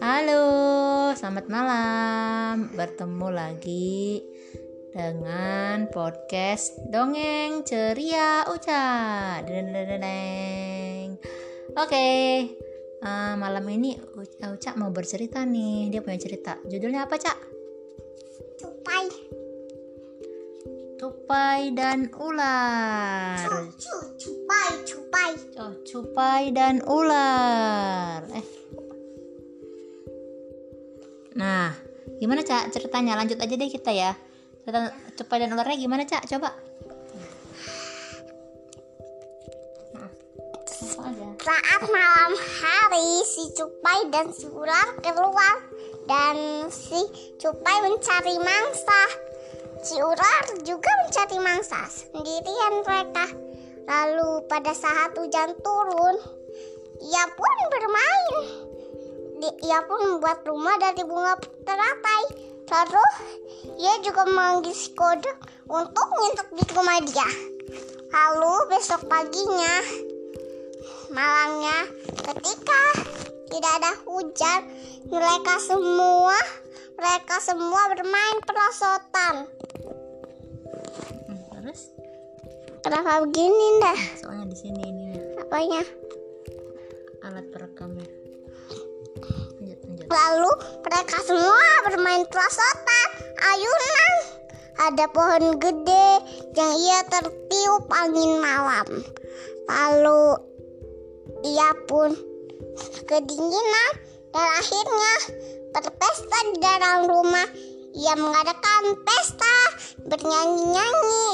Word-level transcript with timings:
Halo, 0.00 1.12
selamat 1.12 1.44
malam. 1.52 2.72
Bertemu 2.72 3.28
lagi 3.36 4.24
dengan 4.96 5.92
podcast 5.92 6.72
Dongeng 6.88 7.68
Ceria 7.68 8.48
Uca. 8.48 9.44
Deng. 9.44 11.20
Oke, 11.76 12.08
uh, 13.04 13.36
malam 13.36 13.68
ini 13.68 14.00
Uca 14.40 14.72
mau 14.80 14.88
bercerita 14.88 15.44
nih. 15.44 15.92
Dia 15.92 16.00
punya 16.00 16.16
cerita. 16.16 16.56
Judulnya 16.64 17.04
apa, 17.04 17.20
Cak? 17.20 17.36
Tupai. 18.56 19.39
Tupai 21.00 21.72
dan 21.72 22.12
ular. 22.12 23.40
Cupai, 24.20 24.68
cupai. 24.84 25.32
Oh, 25.56 25.72
cupai 25.80 26.52
dan 26.52 26.84
ular. 26.84 28.20
Eh. 28.36 28.44
Nah, 31.40 31.72
gimana 32.20 32.44
Cak 32.44 32.68
ceritanya? 32.76 33.16
Lanjut 33.16 33.40
aja 33.40 33.48
deh 33.48 33.70
kita 33.72 33.96
ya. 33.96 34.12
Cerita 34.60 34.92
cupai 35.16 35.40
dan 35.40 35.56
ularnya 35.56 35.80
gimana 35.80 36.04
Cak? 36.04 36.28
Coba. 36.28 36.52
Saat 41.40 41.82
malam 41.88 42.36
hari, 42.36 43.24
si 43.24 43.48
cupai 43.56 44.04
dan 44.12 44.28
si 44.36 44.44
ular 44.52 45.00
keluar 45.00 45.64
dan 46.04 46.68
si 46.68 47.00
cupai 47.40 47.88
mencari 47.88 48.36
mangsa. 48.36 49.29
Si 49.80 49.96
ular 49.96 50.44
juga 50.60 50.92
mencari 51.00 51.40
mangsa 51.40 51.80
sendirian 51.88 52.84
mereka. 52.84 53.32
Lalu 53.88 54.44
pada 54.44 54.76
saat 54.76 55.16
hujan 55.16 55.56
turun, 55.64 56.16
ia 57.00 57.24
pun 57.32 57.56
bermain. 57.72 58.34
Ia 59.40 59.80
pun 59.88 60.00
membuat 60.04 60.44
rumah 60.44 60.76
dari 60.76 61.00
bunga 61.00 61.32
teratai. 61.64 62.24
Lalu 62.68 63.04
ia 63.80 64.04
juga 64.04 64.28
memanggil 64.28 64.76
si 64.76 64.92
kodok 64.92 65.48
untuk 65.72 66.06
ngintuk 66.12 66.48
di 66.60 66.64
rumah 66.76 67.00
dia. 67.00 67.30
Lalu 68.12 68.76
besok 68.76 69.08
paginya, 69.08 69.80
malamnya, 71.08 71.88
ketika 72.20 72.82
tidak 73.48 73.72
ada 73.80 73.92
hujan, 74.04 74.60
mereka 75.08 75.56
semua 75.56 76.36
mereka 77.00 77.40
semua 77.40 77.88
bermain 77.96 78.38
perosotan. 78.44 79.48
Terus 81.60 81.92
Kenapa 82.80 83.20
begini 83.20 83.66
dah? 83.84 84.00
soalnya 84.16 84.48
di 84.48 84.56
sini 84.56 84.80
ini 84.80 85.06
Apanya? 85.36 85.84
alat 87.20 87.44
perekamnya. 87.52 88.08
Lanjut, 89.60 89.78
lanjut. 89.84 90.06
Lalu 90.08 90.52
mereka 90.80 91.16
semua 91.20 91.68
bermain 91.84 92.24
perosotan, 92.32 93.08
ayunan. 93.44 94.12
Ada 94.80 95.04
pohon 95.12 95.60
gede 95.60 96.08
yang 96.56 96.72
ia 96.80 97.04
tertiup 97.12 97.84
angin 97.92 98.40
malam. 98.40 99.04
Lalu 99.68 100.40
ia 101.44 101.76
pun 101.84 102.16
kedinginan 103.04 103.92
dan 104.32 104.46
akhirnya 104.56 105.14
berpesta 105.76 106.38
di 106.48 106.56
dalam 106.56 107.04
rumah. 107.04 107.48
Ia 107.90 108.14
mengadakan 108.14 109.02
pesta 109.02 109.56
bernyanyi-nyanyi 110.06 111.26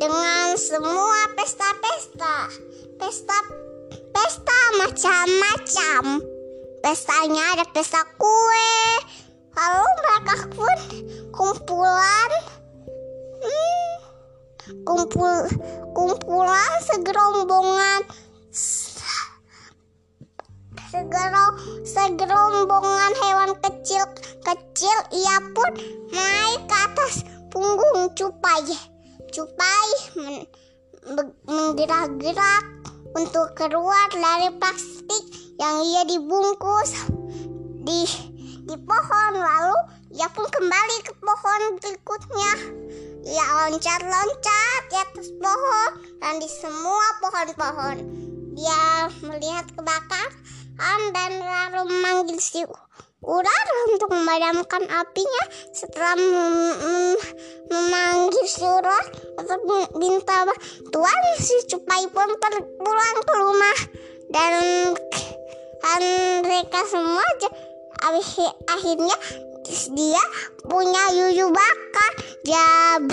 dengan 0.00 0.56
semua 0.56 1.28
pesta-pesta. 1.36 2.48
Pesta 2.96 3.38
pesta 4.16 4.60
macam-macam. 4.80 6.24
Pestanya 6.80 7.44
ada 7.52 7.68
pesta 7.68 8.00
kue. 8.16 8.72
Lalu 9.52 9.88
mereka 10.00 10.36
pun 10.52 10.78
kumpulan 11.32 12.30
hmm, 13.44 13.92
kumpul 14.84 15.48
kumpulan 15.92 16.72
segerombongan 16.84 18.00
segero 20.96 21.46
segerombongan 21.84 23.12
hewan 23.20 23.52
kecil 23.60 24.00
kecil 24.40 24.96
ia 25.12 25.36
pun 25.52 25.70
naik 26.08 26.64
ke 26.64 26.76
atas 26.88 27.14
punggung 27.52 28.08
cupai. 28.16 28.64
Cupai 29.28 29.88
men- 30.16 30.48
menggerak-gerak 31.44 32.64
untuk 33.12 33.52
keluar 33.52 34.08
dari 34.08 34.48
plastik 34.56 35.24
yang 35.60 35.84
ia 35.84 36.02
dibungkus 36.08 37.12
di 37.84 38.08
di 38.64 38.76
pohon. 38.80 39.32
Lalu 39.36 39.76
ia 40.16 40.32
pun 40.32 40.48
kembali 40.48 40.96
ke 41.04 41.12
pohon 41.20 41.60
berikutnya. 41.76 42.52
Ia 43.26 43.44
loncat-loncat 43.68 44.80
di 44.88 44.96
atas 44.96 45.28
pohon 45.36 45.90
dan 46.24 46.40
di 46.40 46.48
semua 46.48 47.06
pohon-pohon 47.20 48.25
dia 48.56 49.12
melihat 49.20 49.68
kebakaran 49.76 51.00
dan 51.12 51.30
lalu 51.44 51.92
memanggil 51.92 52.40
si 52.40 52.64
ular 53.20 53.66
untuk 53.92 54.08
memadamkan 54.08 54.80
apinya. 54.96 55.44
Setelah 55.76 56.16
mem- 56.16 56.78
mem- 56.80 57.24
memanggil 57.68 58.46
si 58.48 58.64
ular 58.64 59.04
untuk 59.36 59.60
minta 60.00 60.48
bantuan 60.48 61.20
si 61.36 61.52
cupai 61.68 62.08
pun 62.08 62.32
pulang 62.80 63.16
ke 63.28 63.34
rumah. 63.36 63.78
Dan 64.32 64.52
dan 65.84 66.02
mereka 66.40 66.80
semua 66.88 67.22
abis- 68.08 68.56
akhirnya 68.72 69.16
dia 69.92 70.24
punya 70.64 71.04
yuyu 71.12 71.52
bakar. 71.52 72.12
Dia 72.40 73.04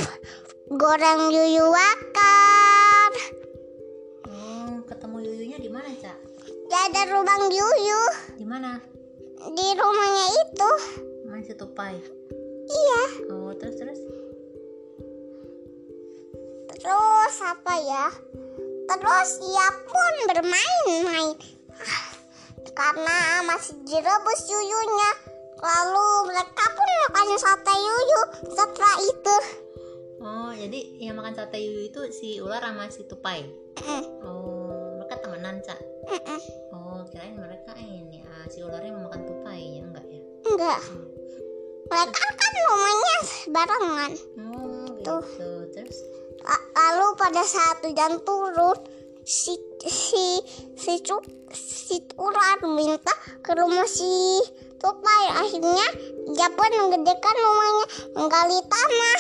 goreng 0.71 1.35
yuyu 1.35 1.67
bakar 1.67 3.42
ada 6.75 7.01
lubang 7.09 7.43
yuyu 7.47 8.01
Di 8.35 8.45
mana? 8.45 8.81
di 9.43 9.67
rumahnya 9.75 10.25
itu 10.39 10.71
Mana 11.27 11.43
si 11.43 11.53
tupai? 11.53 11.95
iya 12.63 13.03
Oh, 13.29 13.51
terus 13.53 13.75
terus. 13.75 13.99
terus 16.73 17.35
apa 17.39 17.73
ya 17.79 18.05
terus 18.85 19.29
ia 19.41 19.67
pun 19.83 20.13
bermain-main 20.27 21.29
karena 22.73 23.17
masih 23.45 23.77
direbus 23.85 24.41
yuyunya 24.49 25.11
lalu 25.59 26.07
mereka 26.27 26.65
pun 26.67 26.89
makan 27.07 27.27
sate 27.37 27.73
yuyu 27.73 28.21
setelah 28.51 28.97
itu 29.01 29.37
Oh, 30.23 30.55
jadi 30.55 30.79
yang 31.03 31.19
makan 31.19 31.35
sate 31.35 31.59
yuyu 31.59 31.91
itu 31.91 31.99
si 32.15 32.39
ular 32.39 32.63
sama 32.63 32.87
si 32.87 33.03
tupai. 33.03 33.43
Mm, 33.83 34.23
Oh, 34.23 34.32
Oh, 36.73 37.01
kirain 37.09 37.33
mereka 37.33 37.73
ini 37.77 38.21
ah, 38.25 38.45
si 38.45 38.61
ularnya 38.61 38.93
mau 38.93 39.09
makan 39.09 39.21
tupai 39.25 39.61
ya? 39.77 39.81
Enggak 39.81 40.05
ya? 40.05 40.19
enggak. 40.45 40.81
Mereka 41.83 42.25
kan 42.33 42.51
rumahnya 42.69 43.17
barengan. 43.53 44.11
Oh, 44.39 44.85
Tuh. 45.01 45.21
gitu. 45.25 45.49
Terus? 45.73 45.97
La- 46.43 46.67
lalu 46.73 47.07
pada 47.17 47.43
saat 47.45 47.81
hujan 47.85 48.21
turun 48.25 48.77
si 49.23 49.55
si 49.83 50.27
si 50.75 50.93
cup 51.01 51.23
si 51.55 52.03
ular 52.19 52.59
minta 52.67 53.13
ke 53.41 53.51
rumah 53.55 53.87
si 53.87 54.41
tupai. 54.77 55.23
Akhirnya 55.39 55.87
dia 56.33 56.49
pun 56.51 56.69
menggedekan 56.77 57.35
rumahnya 57.39 57.85
menggali 58.15 58.59
tanah 58.69 59.19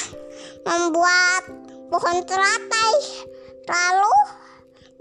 membuat 0.65 1.43
pohon 1.89 2.17
teratai. 2.27 2.95
Lalu 3.63 4.42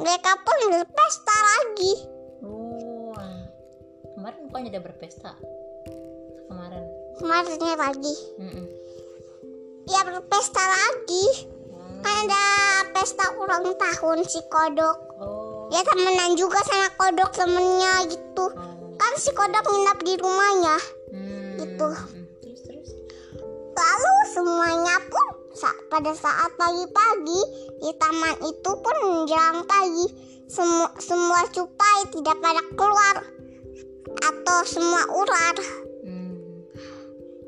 mereka 0.03 0.33
pun 0.37 0.57
berpesta 0.69 1.37
lagi 1.41 1.93
oh, 2.43 3.15
kemarin 4.13 4.41
bukannya 4.45 4.71
udah 4.71 4.83
berpesta? 4.83 5.31
Kemarin. 6.45 6.85
kemarinnya 7.17 7.75
lagi 7.77 8.15
Mm-mm. 8.37 8.67
dia 9.85 10.01
berpesta 10.03 10.61
lagi 10.61 11.27
Oh. 11.73 12.03
kan 12.03 12.27
ada 12.27 12.45
pesta 12.93 13.25
ulang 13.35 13.73
tahun 13.73 14.19
si 14.23 14.43
kodok 14.45 14.99
Oh. 15.17 15.71
dia 15.71 15.81
temenan 15.83 16.35
juga 16.35 16.59
sama 16.63 16.91
kodok 16.93 17.31
temennya 17.33 18.11
gitu 18.11 18.47
Oh. 18.49 18.93
kan 18.95 19.13
si 19.17 19.31
kodok 19.31 19.65
nginap 19.65 19.99
di 20.01 20.15
rumahnya 20.17 20.77
Hmm, 21.09 21.57
Gitu. 21.57 21.89
mm. 21.89 22.25
Terus 22.41 22.61
terus. 22.65 22.89
lalu 23.73 24.13
semuanya 24.31 24.97
pun 25.05 25.27
pada 25.91 26.13
saat 26.17 26.51
pagi-pagi 26.59 27.41
di 27.79 27.91
taman 28.01 28.37
itu 28.43 28.71
pun 28.83 28.97
menjelang 29.07 29.63
pagi 29.67 30.07
semua 30.53 30.93
semua 31.01 31.49
cupai 31.49 31.99
tidak 32.13 32.37
pada 32.45 32.63
keluar 32.77 33.17
atau 34.21 34.59
semua 34.69 35.03
ular. 35.09 35.57
Hmm. 36.05 36.37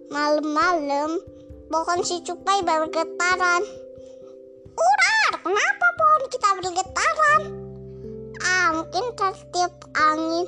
Malam-malam 0.09 1.21
pohon 1.69 2.01
si 2.01 2.25
cupai 2.25 2.65
bergetaran. 2.65 3.63
Ular 4.73 5.33
kenapa 5.37 5.87
pohon 6.01 6.23
kita 6.33 6.49
bergetaran? 6.65 7.43
Ah 8.41 8.67
mungkin 8.73 9.05
tertiup 9.21 9.75
angin. 9.93 10.47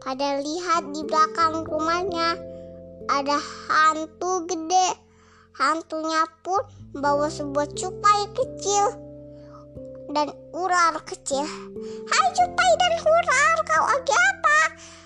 Pada 0.00 0.40
lihat 0.40 0.96
di 0.96 1.04
belakang 1.04 1.68
rumahnya 1.68 2.40
ada 3.12 3.36
hantu 3.68 4.48
gede 4.48 5.09
hantunya 5.56 6.22
pun 6.42 6.62
bawa 6.94 7.30
sebuah 7.30 7.70
cupai 7.74 8.20
kecil 8.34 8.86
dan 10.10 10.34
ular 10.54 10.98
kecil. 11.06 11.46
Hai 12.10 12.26
cupai 12.34 12.70
dan 12.78 12.92
ular 13.02 13.56
kau 13.66 13.84
lagi 13.86 14.14
apa? 14.14 14.58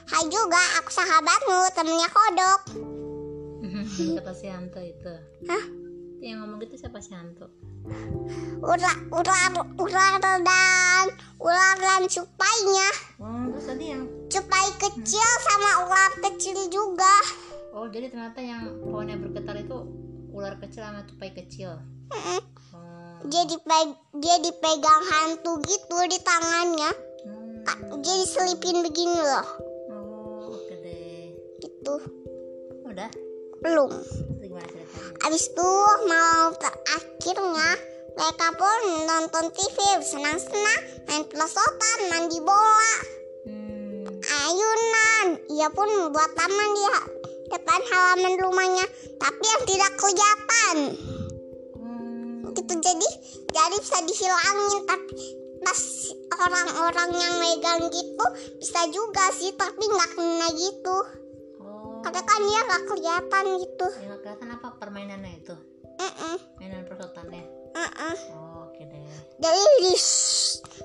Hai 0.08 0.24
juga 0.28 0.62
aku 0.80 0.90
sahabatmu 0.92 1.58
temennya 1.76 2.08
kodok. 2.12 2.60
Siapa 3.94 4.32
si 4.32 4.46
Hanto 4.48 4.80
itu? 4.80 5.12
Hah? 5.48 5.64
Itu 6.18 6.24
yang 6.24 6.40
ngomong 6.44 6.60
gitu 6.64 6.80
siapa 6.80 7.04
si 7.04 7.12
Hanto 7.12 7.52
ular 8.64 8.96
ular 9.12 9.52
ular 9.76 10.12
dan 10.20 10.40
ular 11.36 11.76
dan 11.76 12.02
cupainya. 12.08 12.88
Oh 13.20 13.44
terus 13.52 13.66
tadi 13.68 13.84
yang 13.92 14.02
cupai 14.32 14.68
kecil 14.80 15.28
sama 15.44 15.70
ular 15.84 16.12
kecil 16.24 16.56
juga. 16.72 17.14
Oh 17.76 17.84
jadi 17.92 18.08
ternyata 18.08 18.40
yang 18.40 18.80
pohonnya 18.80 19.20
bergetar 19.20 19.60
itu 19.60 19.84
ular 20.34 20.58
kecil 20.58 20.82
sama 20.82 21.06
tupai 21.06 21.30
kecil. 21.30 21.78
Mm-mm. 22.10 22.40
oh. 22.74 23.22
Dia 23.30 23.46
dipe- 23.46 23.98
dia 24.18 24.36
dipegang 24.42 25.02
hantu 25.06 25.62
gitu 25.62 25.96
di 26.10 26.18
tangannya. 26.20 26.90
Hmm. 27.22 28.02
Dia 28.02 28.14
diselipin 28.20 28.82
begini 28.82 29.14
loh. 29.22 29.48
Oh 29.94 30.58
oke 30.58 30.74
deh. 30.82 31.32
Gitu. 31.62 31.94
Udah? 32.90 33.10
Belum. 33.62 33.90
Abis 35.24 35.48
itu 35.48 35.70
malam 36.04 36.52
terakhirnya 36.60 37.70
mereka 38.12 38.48
pun 38.60 38.80
nonton 39.08 39.44
TV 39.56 39.76
senang-senang 40.04 40.82
main 41.08 41.24
pelosotan 41.32 41.98
mandi 42.12 42.38
bola. 42.44 42.94
Hmm. 43.48 44.04
ayunan. 44.20 45.26
Ia 45.48 45.68
pun 45.72 45.88
buat 46.12 46.30
taman 46.36 46.70
di 46.76 46.84
depan 47.74 47.90
halaman 47.90 48.34
rumahnya 48.38 48.86
tapi 49.18 49.42
yang 49.42 49.62
tidak 49.66 49.92
kelihatan. 49.98 50.76
Hmm. 51.74 52.54
gitu 52.54 52.70
jadi 52.78 53.08
jadi 53.50 53.76
bisa 53.82 53.98
dihilangin 54.06 54.86
tapi 54.86 55.10
pas 55.58 55.80
orang-orang 56.38 57.10
yang 57.18 57.34
megang 57.42 57.82
gitu 57.90 58.26
bisa 58.62 58.86
juga 58.94 59.26
sih 59.34 59.50
tapi 59.58 59.90
nggak 59.90 60.10
kena 60.14 60.48
gitu. 60.54 60.98
Oh. 61.66 61.98
Karena 62.06 62.22
kan 62.22 62.40
dia 62.46 62.60
nggak 62.62 62.84
kelihatan 62.86 63.44
gitu. 63.58 63.86
Nggak 64.06 64.18
kelihatan 64.22 64.48
apa 64.54 64.68
permainannya 64.78 65.32
itu? 65.34 65.54
Mainan 66.62 66.86
perosotannya 66.86 67.42
mm-mm. 67.74 68.14
oh, 68.38 68.70
oke 68.70 68.82
deh. 68.86 69.02
Jadi 69.42 69.62
di 69.82 69.94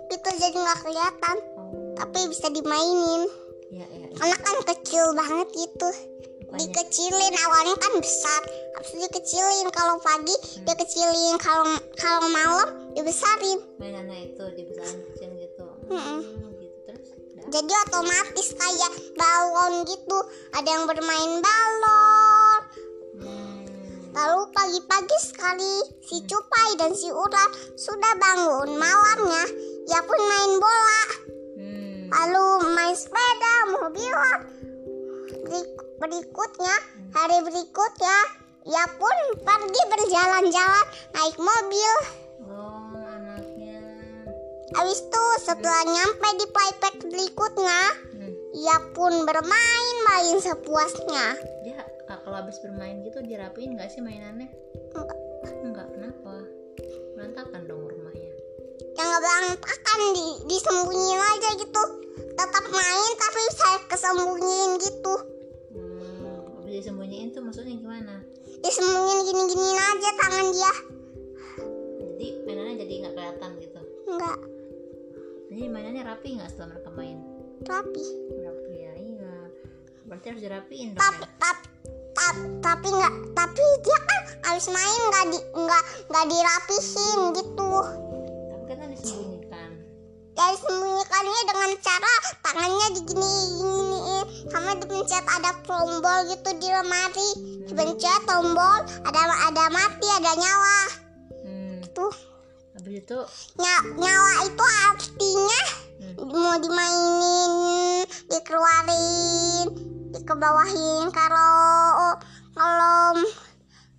itu 0.09 0.29
jadi 0.41 0.57
nggak 0.57 0.79
kelihatan. 0.81 1.37
Oh. 1.53 1.93
Tapi 2.01 2.33
bisa 2.33 2.49
dimainin. 2.49 3.29
Iya 3.69 3.85
iya 3.93 4.07
iya. 4.09 4.17
karena 4.17 4.37
kan 4.41 4.57
kecil 4.73 5.05
banget 5.13 5.47
gitu 5.53 5.89
Dikecilin 6.49 7.33
awalnya 7.45 7.77
kan 7.77 7.93
besar. 8.01 8.41
Habis 8.73 8.97
itu 8.97 9.05
dikecilin. 9.05 9.67
Kalau 9.69 10.01
pagi 10.01 10.33
dia 10.65 10.73
kecilin 10.73 11.37
kalau 11.37 11.77
kalau 11.93 12.25
malam 12.33 12.69
dibesarin. 12.97 13.61
Mainannya 13.77 14.33
itu 14.33 14.43
dibesarin 14.57 15.01
kecil 15.13 15.29
gitu. 15.37 15.65
Mm-mm. 15.93 16.19
Hmm, 16.25 16.51
gitu. 16.57 16.89
Terus 16.89 17.09
udah. 17.13 17.45
Jadi 17.53 17.73
otomatis 17.85 18.47
kayak 18.57 18.93
balon 19.13 19.73
gitu. 19.85 20.17
Ada 20.57 20.69
yang 20.73 20.85
bermain 20.89 21.31
balon. 21.37 22.61
Hmm. 23.19 23.61
lalu 24.09 24.51
pagi-pagi 24.51 25.17
sekali 25.21 25.85
si 26.01 26.25
Cupai 26.25 26.69
dan 26.81 26.97
si 26.97 27.13
Ular 27.13 27.49
sudah 27.77 28.13
bangun 28.17 28.73
malamnya. 28.73 29.45
Ia 29.85 30.01
pun 30.01 30.17
main 30.17 30.53
bola. 30.57 31.03
Hmm. 31.59 32.09
lalu 32.09 32.73
main 32.73 32.95
sepeda 32.97 33.55
mobilan 33.69 34.58
berikutnya 35.99 36.75
hari 37.11 37.37
berikutnya 37.43 38.17
ia 38.67 38.85
pun 38.95 39.17
pergi 39.43 39.81
berjalan-jalan 39.87 40.85
naik 41.15 41.37
mobil. 41.39 41.93
Oh 42.47 42.95
anaknya. 42.95 43.79
Habis 44.75 44.99
itu 45.03 45.23
setelah 45.43 45.83
nyampe 45.87 46.27
di 46.39 46.45
playback 46.51 46.95
berikutnya 47.07 47.79
hmm. 48.15 48.31
ia 48.55 48.77
pun 48.95 49.11
bermain-main 49.27 50.37
sepuasnya. 50.39 51.35
Dia 51.67 51.83
ah, 52.07 52.19
kalau 52.23 52.45
habis 52.45 52.59
bermain 52.63 53.03
gitu 53.03 53.19
dirapiin 53.19 53.75
nggak 53.75 53.91
sih 53.91 53.99
mainannya? 53.99 54.47
Enggak. 54.95 55.17
enggak 55.63 55.87
kenapa? 55.91 56.35
Berantakan 57.15 57.61
dong 57.67 57.83
rumahnya. 57.83 58.31
Yang 58.95 59.07
nggak 59.07 59.23
berantakan 59.23 59.99
di, 60.15 60.27
disembunyiin 60.47 61.19
aja 61.19 61.49
gitu. 61.59 61.83
Tetap 62.39 62.65
main 62.71 63.11
tapi 63.19 63.41
saya 63.55 63.79
kesembunyiin 63.91 64.71
gitu. 64.79 65.28
Disembunyiin 67.29 67.37
tuh 67.37 67.43
maksudnya 67.45 67.75
gimana? 67.77 68.15
Disembunyiin 68.65 69.19
gini-giniin 69.29 69.77
aja 69.77 70.09
tangan 70.17 70.45
dia. 70.49 70.73
Jadi 72.01 72.27
mainannya 72.43 72.75
jadi 72.81 72.93
nggak 73.05 73.13
kelihatan 73.13 73.49
gitu? 73.61 73.81
Enggak 74.09 74.39
jadi 75.49 75.65
mainannya 75.65 76.03
rapi 76.05 76.37
nggak 76.37 76.49
setelah 76.49 76.77
mereka 76.77 76.89
main? 76.93 77.17
Rapi. 77.65 78.05
Rapi 78.37 78.73
ya 78.77 78.93
iya. 78.97 79.35
Berarti 80.05 80.25
harus 80.29 80.41
dirapiin 80.45 80.89
dong 80.93 81.01
tapi 81.01 81.25
ya? 81.25 81.29
tapi 81.37 81.67
tapi 82.13 82.41
tapi 82.61 82.87
nggak 82.93 83.13
tapi 83.33 83.63
dia 83.85 83.99
kan 84.05 84.21
habis 84.45 84.67
main 84.69 85.01
nggak 85.09 85.25
di 85.33 85.39
nggak 85.53 85.83
nggak 86.09 86.25
dirapihin 86.29 87.19
gitu. 87.37 87.71
Tapi 88.49 88.71
kan 88.73 88.87
disembunyikan. 88.93 89.69
Ya 90.37 90.45
disembunyikannya 90.53 91.41
dengan 91.45 91.71
cara 91.81 92.13
tangannya 92.45 92.87
digini-giniin 92.97 94.18
sama 94.47 94.71
dipencet 94.79 95.25
ada 95.27 95.51
tombol 95.67 96.19
gitu 96.31 96.49
di 96.55 96.67
lemari. 96.71 97.29
Dipencet 97.67 98.23
tombol 98.23 98.79
ada 99.03 99.21
ada 99.51 99.65
mati 99.67 100.07
ada 100.07 100.31
nyawa. 100.39 100.79
Hmm. 101.43 101.83
tuh 101.91 102.13
habis 102.79 103.03
itu? 103.03 103.19
Nya- 103.59 103.87
nyawa 103.99 104.31
itu 104.47 104.65
artinya 104.87 105.61
hmm. 105.99 106.15
mau 106.31 106.55
dimainin 106.63 107.51
dikeluarin 108.31 109.67
dikebawahin 110.15 111.11
kalau 111.11 112.15
kalau 112.55 113.19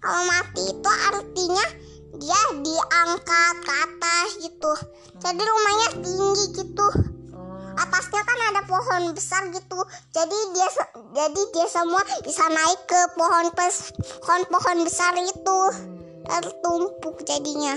kalau 0.01 0.23
mati 0.25 0.63
itu 0.65 0.91
artinya 1.13 1.67
dia 2.17 2.41
diangkat 2.65 3.55
ke 3.61 3.75
atas 3.85 4.29
gitu. 4.41 4.73
Jadi 5.21 5.43
rumahnya 5.45 5.89
tinggi 6.01 6.45
gitu 6.57 7.10
atasnya 7.81 8.23
kan 8.23 8.39
ada 8.53 8.63
pohon 8.69 9.03
besar 9.17 9.43
gitu. 9.49 9.81
Jadi 10.13 10.39
dia 10.53 10.69
jadi 11.17 11.43
dia 11.57 11.67
semua 11.67 12.05
bisa 12.23 12.45
naik 12.47 12.81
ke 12.85 13.01
pohon 13.17 13.47
pes 13.57 13.97
pohon 14.21 14.43
pohon 14.53 14.79
besar 14.85 15.17
itu. 15.17 15.61
Tertumpuk 16.29 17.25
jadinya. 17.25 17.75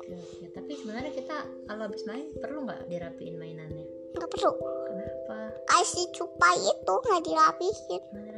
Oke 0.00 0.16
oke. 0.16 0.46
Tapi 0.56 0.72
sebenarnya 0.80 1.12
kita 1.12 1.36
kalau 1.68 1.82
habis 1.86 2.02
main 2.08 2.26
perlu 2.40 2.64
nggak 2.64 2.88
dirapiin 2.88 3.36
mainannya? 3.36 3.84
Nggak 4.16 4.30
perlu. 4.32 4.52
Kenapa? 4.88 5.38
Kasih 5.68 6.06
cupai 6.16 6.58
itu 6.64 6.94
nggak 6.94 7.22
dirapihin. 7.22 8.02
Nggak 8.10 8.34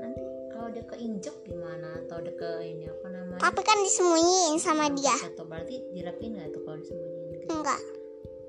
nanti 0.00 0.22
kalau 0.54 0.68
dia 0.70 0.84
keinjek 0.86 1.36
gimana? 1.44 2.00
Atau 2.06 2.22
dia 2.22 2.34
ke 2.38 2.50
ini 2.62 2.86
apa 2.88 3.06
namanya? 3.10 3.40
Tapi 3.42 3.60
kan 3.66 3.78
disembunyiin 3.82 4.56
sama 4.62 4.86
dia. 4.94 5.16
atau 5.34 5.44
berarti 5.44 5.82
dirapiin 5.92 6.38
nggak 6.38 6.48
tuh 6.54 6.62
kalau 6.62 6.78
disembunyiin? 6.78 7.28
Gitu 7.42 7.50
enggak 7.50 7.80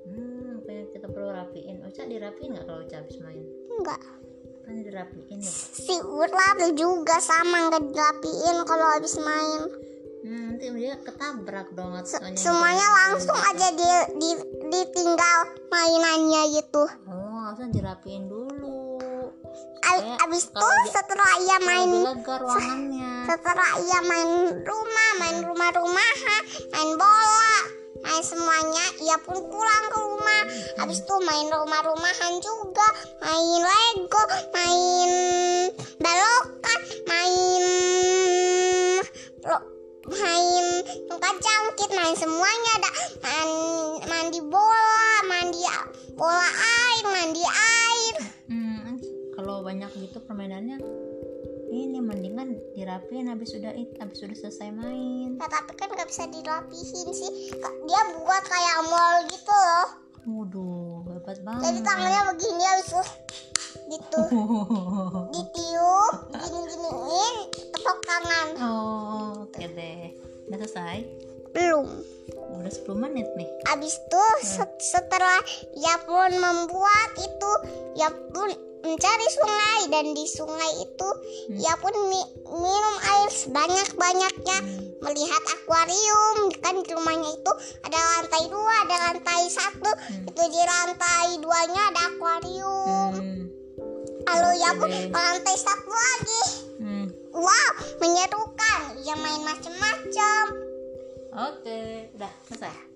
hmm 0.05 0.63
kayak 0.65 0.85
kita 0.93 1.07
perlu 1.09 1.29
rapiin. 1.33 1.81
Oca 1.85 2.01
dirapiin 2.05 2.49
nggak 2.55 2.65
kalau 2.65 2.81
Oca 2.85 2.95
habis 3.01 3.17
main? 3.21 3.43
Enggak 3.75 4.01
kan 4.65 4.81
dirapiin 4.81 5.39
ya? 5.45 5.53
Si 5.53 5.95
ular 6.01 6.57
juga 6.73 7.21
sama 7.21 7.69
nggak 7.69 7.93
dirapiin 7.93 8.57
kalau 8.65 8.87
habis 8.97 9.15
main. 9.21 9.61
Hmm, 10.25 10.57
nanti 10.57 10.73
dia 10.73 10.97
ketabrak 11.05 11.69
dong 11.77 11.93
Se- 12.01 12.17
semuanya 12.33 12.87
langsung 13.05 13.37
aja 13.37 13.69
di, 13.77 13.89
di 14.17 14.29
ditinggal 14.73 15.69
mainannya 15.69 16.49
gitu. 16.57 16.81
Oh 17.05 17.45
harusnya 17.45 17.69
dirapiin 17.69 18.25
dulu. 18.25 18.97
Abis 20.25 20.49
itu 20.49 20.69
setelah 20.89 21.31
ia 21.45 21.57
main 21.61 21.89
setelah 23.29 23.71
ia 23.77 23.99
main 24.01 24.29
rumah 24.65 25.09
main 25.21 25.37
rumah-rumahan 25.45 26.41
main 26.73 26.91
bola 26.97 27.57
main 28.05 28.21
semuanya 28.21 28.85
ia 29.01 29.17
pun 29.17 29.33
pulang 29.49 29.85
ke 29.89 29.97
rumah. 29.97 30.41
Habis 30.77 31.01
itu 31.01 31.15
main 31.25 31.49
rumah-rumahan 31.49 32.33
juga 32.37 32.87
main 33.25 33.61
lego 33.65 34.23
main 34.53 35.09
belokan 35.97 36.81
main 37.09 37.63
main 40.05 40.65
tungkat 41.09 41.35
jangkit 41.41 41.89
main 41.97 42.13
semuanya 42.13 42.71
ada. 42.77 42.91
Main 43.25 43.51
mandi 44.05 44.39
bola 44.45 45.25
mandi 45.25 45.65
bola 46.13 46.49
air 46.61 47.05
mandi 47.09 47.41
air. 47.41 48.15
Hmm, 48.53 49.01
kalau 49.33 49.65
banyak 49.65 49.89
gitu 49.97 50.21
permainannya 50.21 50.77
ini 51.75 51.99
mendingan 51.99 52.55
dirapiin 52.71 53.27
habis 53.27 53.51
sudah 53.51 53.75
habis 53.99 54.17
sudah 54.17 54.37
selesai 54.37 54.71
main. 54.71 55.35
Ya, 55.35 55.47
tapi 55.47 55.75
kan 55.75 55.91
nggak 55.91 56.07
bisa 56.07 56.23
dirapihin 56.27 57.09
sih. 57.11 57.31
Dia 57.85 58.01
buat 58.15 58.43
kayak 58.43 58.79
mall 58.87 59.15
gitu 59.27 59.51
loh. 59.51 59.87
Waduh 60.25 61.05
hebat 61.11 61.37
banget. 61.43 61.61
jadi 61.61 61.79
tangannya 61.83 62.21
begini 62.33 62.63
habis 62.65 62.87
itu. 62.89 63.01
Gitu. 63.85 64.21
Ditiup 65.35 66.13
gini-giniin 66.33 67.35
tepuk 67.69 67.99
tangan. 68.01 68.47
Oh 68.57 69.45
oke 69.45 69.61
deh. 69.61 70.15
Udah 70.47 70.57
selesai? 70.63 71.05
Belum. 71.51 71.87
Udah 72.55 72.71
10 72.71 72.97
menit 72.99 73.27
nih. 73.35 73.47
Abis 73.69 73.95
itu 73.95 74.23
set- 74.41 74.81
setelah 74.81 75.39
ia 75.77 75.95
pun 76.03 76.29
membuat 76.33 77.11
itu 77.19 77.51
ia 77.95 78.09
pun 78.33 78.49
mencari 78.85 79.27
sungai 79.33 79.81
dan 79.89 80.05
di 80.13 80.25
sungai 80.29 80.71
itu 80.85 81.09
ia 81.57 81.73
pun 81.81 81.93
mi- 82.13 82.33
minum 82.45 82.95
air 83.01 83.29
sebanyak-banyaknya. 83.33 84.57
Melihat 85.01 85.43
akuarium 85.57 86.37
kan 86.61 86.77
di 86.77 86.89
rumahnya 86.93 87.29
itu 87.33 87.51
ada 87.81 87.97
lantai 87.97 88.43
dua 88.47 88.73
ada 88.85 88.95
lantai 89.09 89.43
satu. 89.49 89.91
Itu 90.29 90.41
di 90.53 90.61
lantai 90.61 91.41
duanya 91.41 91.81
ada 91.89 92.01
akuarium. 92.13 93.13
Hmm. 93.17 93.43
lalu 94.25 94.57
ia 94.57 94.71
pun 94.73 94.89
ke 94.89 95.19
lantai 95.21 95.55
satu 95.57 95.91
lagi. 95.91 96.43
Hmm. 96.81 97.07
wow 97.33 97.71
menyerukan. 98.01 98.81
Ia 99.05 99.15
main 99.17 99.41
macam-macam 99.45 100.65
oke 101.35 101.79
udah 102.15 102.31
selesai 102.47 102.94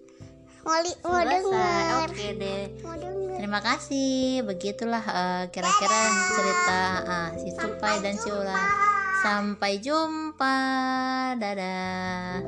mau, 0.63 0.77
li- 0.79 0.99
mau 1.01 1.19
selesai 1.19 1.41
dengar 1.41 2.09
oke 2.09 2.27
deh 2.35 2.63
mau 2.83 2.95
Terima 3.39 3.63
kasih. 3.63 4.43
Begitulah 4.43 4.99
eh, 4.99 5.43
kira-kira 5.47 5.99
cerita 6.35 6.79
ah, 7.07 7.29
si 7.33 7.55
Tupai 7.55 8.03
dan 8.03 8.19
si 8.19 8.27
Ular. 8.27 8.67
Sampai 9.23 9.79
jumpa. 9.79 10.55
Dadah. 11.39 12.43